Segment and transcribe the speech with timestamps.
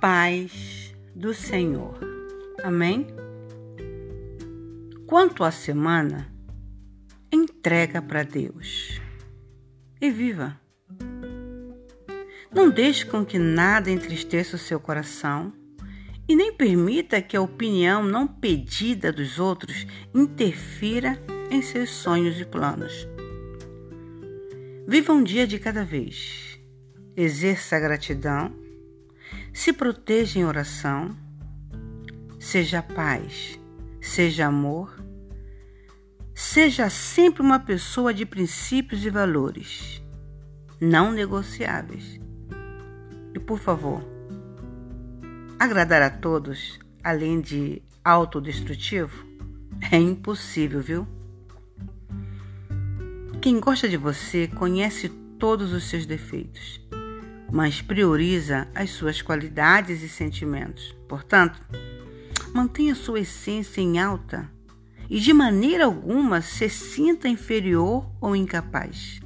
[0.00, 2.00] paz do Senhor.
[2.64, 3.06] Amém?
[5.06, 6.32] Quanto à semana,
[7.30, 8.98] entrega para Deus
[10.00, 10.58] e viva.
[12.50, 15.52] Não deixe com que nada entristeça o seu coração
[16.26, 22.44] e nem permita que a opinião não pedida dos outros interfira em seus sonhos e
[22.46, 23.06] planos.
[24.88, 26.58] Viva um dia de cada vez.
[27.14, 28.69] Exerça a gratidão
[29.52, 31.16] se proteja em oração,
[32.38, 33.58] seja paz,
[34.00, 34.94] seja amor,
[36.34, 40.02] seja sempre uma pessoa de princípios e valores
[40.80, 42.18] não negociáveis.
[43.34, 44.02] E por favor,
[45.58, 49.24] agradar a todos, além de autodestrutivo,
[49.92, 51.06] é impossível, viu?
[53.40, 55.08] Quem gosta de você conhece
[55.38, 56.80] todos os seus defeitos
[57.52, 60.94] mas prioriza as suas qualidades e sentimentos.
[61.08, 61.60] Portanto,
[62.54, 64.50] mantenha sua essência em alta
[65.08, 69.20] e de maneira alguma se sinta inferior ou incapaz.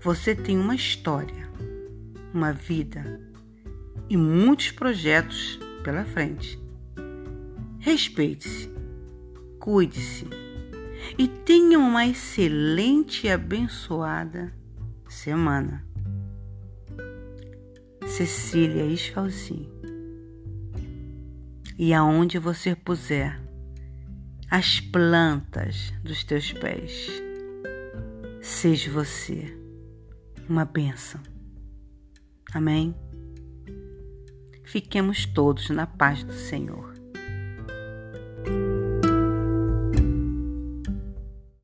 [0.00, 1.50] Você tem uma história,
[2.32, 3.20] uma vida
[4.08, 6.58] e muitos projetos pela frente.
[7.78, 8.70] Respeite-se,
[9.58, 10.26] cuide-se
[11.18, 14.52] e tenha uma excelente e abençoada
[15.08, 15.84] semana.
[18.16, 19.68] Cecília Esfalzin.
[21.76, 23.38] E aonde você puser
[24.50, 27.10] as plantas dos teus pés,
[28.40, 29.54] seja você
[30.48, 31.20] uma bênção.
[32.54, 32.96] Amém?
[34.64, 36.95] Fiquemos todos na paz do Senhor.